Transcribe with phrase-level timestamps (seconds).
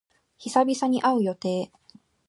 [0.39, 1.71] 久々に会う予定。